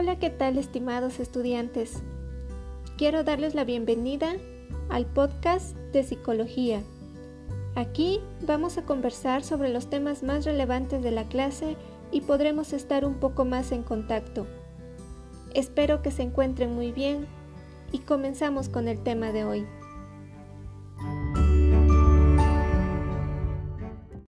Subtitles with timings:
[0.00, 2.04] Hola, ¿qué tal estimados estudiantes?
[2.96, 4.36] Quiero darles la bienvenida
[4.90, 6.84] al podcast de psicología.
[7.74, 11.76] Aquí vamos a conversar sobre los temas más relevantes de la clase
[12.12, 14.46] y podremos estar un poco más en contacto.
[15.52, 17.26] Espero que se encuentren muy bien
[17.90, 19.66] y comenzamos con el tema de hoy.